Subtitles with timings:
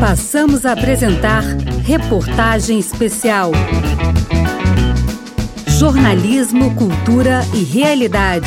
[0.00, 1.42] Passamos a apresentar
[1.82, 3.50] Reportagem Especial.
[5.66, 8.46] Jornalismo, cultura e realidade.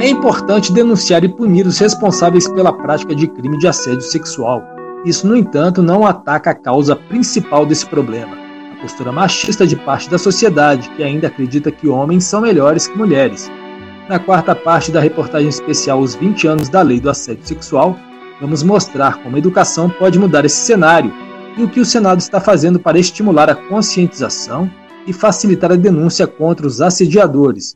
[0.00, 4.62] É importante denunciar e punir os responsáveis pela prática de crime de assédio sexual.
[5.04, 8.43] Isso, no entanto, não ataca a causa principal desse problema,
[8.84, 13.50] postura machista de parte da sociedade, que ainda acredita que homens são melhores que mulheres.
[14.10, 17.96] Na quarta parte da reportagem especial Os 20 anos da Lei do Assédio Sexual,
[18.38, 21.10] vamos mostrar como a educação pode mudar esse cenário
[21.56, 24.70] e o que o Senado está fazendo para estimular a conscientização
[25.06, 27.74] e facilitar a denúncia contra os assediadores,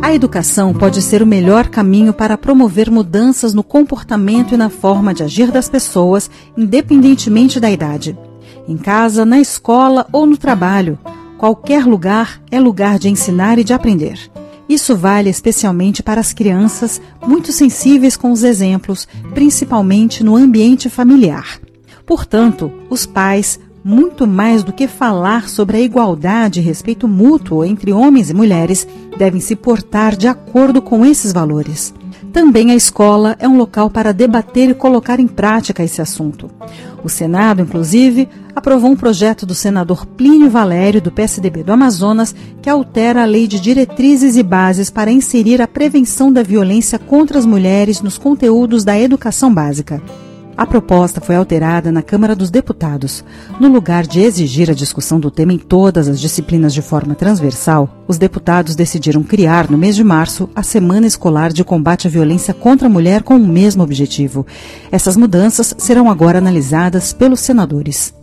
[0.00, 5.12] a educação pode ser o melhor caminho para promover mudanças no comportamento e na forma
[5.12, 8.16] de agir das pessoas, independentemente da idade.
[8.68, 10.98] Em casa, na escola ou no trabalho,
[11.38, 14.30] qualquer lugar é lugar de ensinar e de aprender.
[14.68, 21.58] Isso vale especialmente para as crianças, muito sensíveis com os exemplos, principalmente no ambiente familiar.
[22.04, 27.90] Portanto, os pais, muito mais do que falar sobre a igualdade e respeito mútuo entre
[27.90, 31.94] homens e mulheres, devem se portar de acordo com esses valores.
[32.38, 36.48] Também a escola é um local para debater e colocar em prática esse assunto.
[37.02, 42.70] O Senado, inclusive, aprovou um projeto do senador Plínio Valério, do PSDB do Amazonas, que
[42.70, 47.44] altera a lei de diretrizes e bases para inserir a prevenção da violência contra as
[47.44, 50.00] mulheres nos conteúdos da educação básica.
[50.58, 53.24] A proposta foi alterada na Câmara dos Deputados.
[53.60, 57.88] No lugar de exigir a discussão do tema em todas as disciplinas de forma transversal,
[58.08, 62.52] os deputados decidiram criar, no mês de março, a Semana Escolar de Combate à Violência
[62.52, 64.44] contra a Mulher com o mesmo objetivo.
[64.90, 68.17] Essas mudanças serão agora analisadas pelos senadores.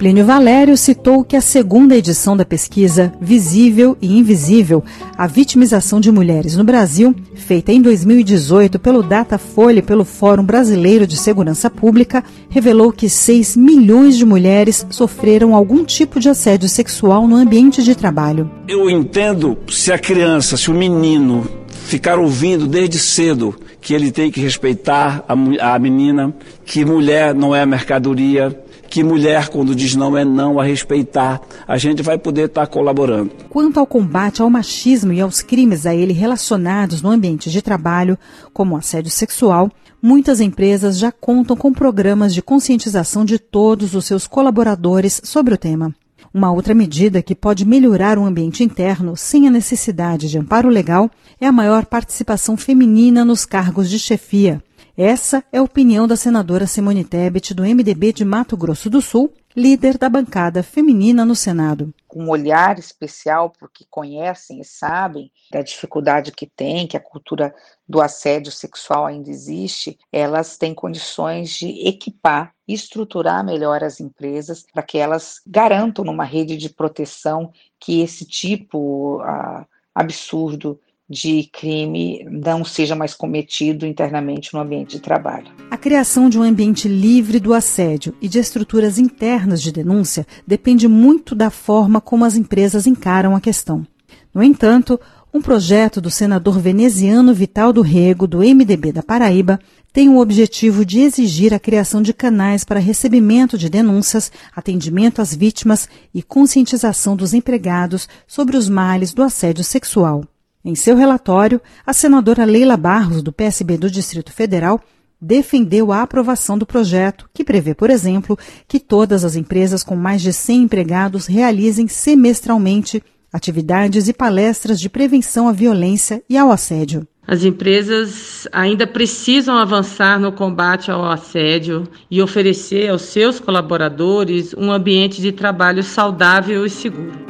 [0.00, 4.82] Plínio Valério citou que a segunda edição da pesquisa Visível e Invisível,
[5.14, 11.06] a vitimização de mulheres no Brasil, feita em 2018 pelo Datafolha e pelo Fórum Brasileiro
[11.06, 17.28] de Segurança Pública, revelou que 6 milhões de mulheres sofreram algum tipo de assédio sexual
[17.28, 18.50] no ambiente de trabalho.
[18.66, 24.30] Eu entendo se a criança, se o menino ficar ouvindo desde cedo que ele tem
[24.30, 26.34] que respeitar a, a menina,
[26.64, 28.58] que mulher não é mercadoria,
[28.90, 31.40] que mulher, quando diz não, é não a respeitar.
[31.66, 33.30] A gente vai poder estar colaborando.
[33.48, 38.18] Quanto ao combate ao machismo e aos crimes a ele relacionados no ambiente de trabalho,
[38.52, 39.70] como assédio sexual,
[40.02, 45.58] muitas empresas já contam com programas de conscientização de todos os seus colaboradores sobre o
[45.58, 45.94] tema.
[46.32, 51.10] Uma outra medida que pode melhorar o ambiente interno sem a necessidade de amparo legal
[51.40, 54.62] é a maior participação feminina nos cargos de chefia.
[54.96, 59.32] Essa é a opinião da senadora Simone Tebet, do MDB de Mato Grosso do Sul,
[59.56, 61.92] líder da bancada feminina no Senado.
[62.06, 67.54] Com um olhar especial, porque conhecem e sabem da dificuldade que tem, que a cultura
[67.88, 74.82] do assédio sexual ainda existe, elas têm condições de equipar estruturar melhor as empresas para
[74.82, 82.64] que elas garantam numa rede de proteção que esse tipo uh, absurdo de crime não
[82.64, 85.48] seja mais cometido internamente no ambiente de trabalho.
[85.68, 90.86] A criação de um ambiente livre do assédio e de estruturas internas de denúncia depende
[90.86, 93.84] muito da forma como as empresas encaram a questão.
[94.32, 95.00] No entanto,
[95.34, 99.58] um projeto do senador veneziano Vital do Rego, do MDB da Paraíba,
[99.92, 105.34] tem o objetivo de exigir a criação de canais para recebimento de denúncias, atendimento às
[105.34, 110.24] vítimas e conscientização dos empregados sobre os males do assédio sexual.
[110.64, 114.80] Em seu relatório, a senadora Leila Barros, do PSB do Distrito Federal,
[115.20, 118.38] defendeu a aprovação do projeto, que prevê, por exemplo,
[118.68, 124.88] que todas as empresas com mais de 100 empregados realizem semestralmente atividades e palestras de
[124.88, 127.06] prevenção à violência e ao assédio.
[127.26, 134.72] As empresas ainda precisam avançar no combate ao assédio e oferecer aos seus colaboradores um
[134.72, 137.29] ambiente de trabalho saudável e seguro.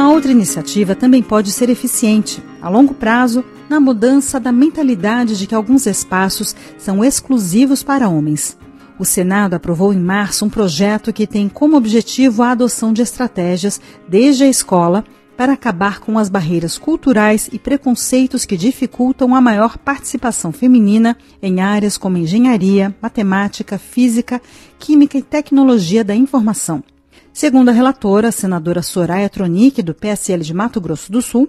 [0.00, 5.46] Uma outra iniciativa também pode ser eficiente, a longo prazo, na mudança da mentalidade de
[5.46, 8.56] que alguns espaços são exclusivos para homens.
[8.98, 13.78] O Senado aprovou em março um projeto que tem como objetivo a adoção de estratégias
[14.08, 15.04] desde a escola
[15.36, 21.60] para acabar com as barreiras culturais e preconceitos que dificultam a maior participação feminina em
[21.60, 24.40] áreas como engenharia, matemática, física,
[24.78, 26.82] química e tecnologia da informação.
[27.32, 31.48] Segundo a relatora, a senadora Soraya Tronic, do PSL de Mato Grosso do Sul,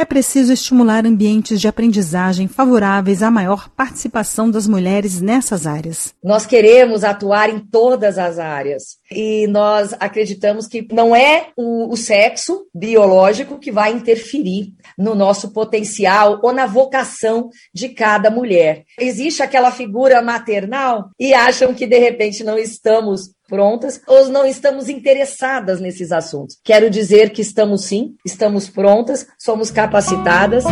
[0.00, 6.14] é preciso estimular ambientes de aprendizagem favoráveis à maior participação das mulheres nessas áreas.
[6.22, 11.96] Nós queremos atuar em todas as áreas e nós acreditamos que não é o, o
[11.96, 18.84] sexo biológico que vai interferir no nosso potencial ou na vocação de cada mulher.
[19.00, 24.88] Existe aquela figura maternal e acham que de repente não estamos prontas ou não estamos
[24.88, 26.58] interessadas nesses assuntos.
[26.62, 30.64] Quero dizer que estamos sim, estamos prontas, somos capacitadas.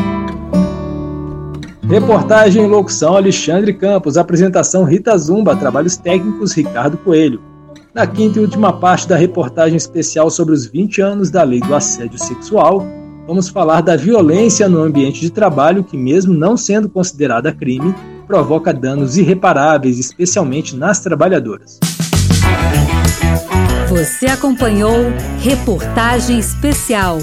[1.89, 7.41] Reportagem e locução Alexandre Campos, apresentação Rita Zumba, trabalhos técnicos Ricardo Coelho.
[7.95, 11.75] Na quinta e última parte da reportagem especial sobre os 20 anos da Lei do
[11.75, 12.85] Assédio Sexual,
[13.27, 17.95] vamos falar da violência no ambiente de trabalho que, mesmo não sendo considerada crime,
[18.27, 21.79] provoca danos irreparáveis, especialmente nas trabalhadoras.
[23.89, 27.19] Você acompanhou Reportagem Especial.